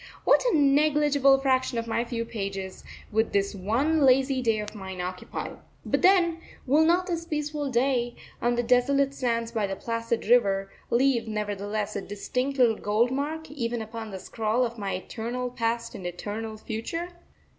[0.23, 4.99] What a negligible fraction of my few pages would this one lazy day of mine
[4.99, 5.51] occupy!
[5.85, 10.71] But then, will not this peaceful day, on the desolate sands by the placid river,
[10.89, 15.93] leave nevertheless a distinct little gold mark even upon the scroll of my eternal past
[15.93, 17.09] and eternal future?